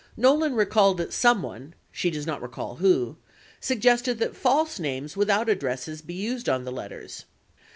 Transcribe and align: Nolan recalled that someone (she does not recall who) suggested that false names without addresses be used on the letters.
Nolan 0.17 0.55
recalled 0.55 0.97
that 0.97 1.13
someone 1.13 1.75
(she 1.91 2.09
does 2.09 2.25
not 2.25 2.41
recall 2.41 2.77
who) 2.77 3.17
suggested 3.59 4.17
that 4.17 4.35
false 4.35 4.79
names 4.79 5.15
without 5.15 5.47
addresses 5.47 6.01
be 6.01 6.15
used 6.15 6.49
on 6.49 6.65
the 6.65 6.71
letters. 6.71 7.25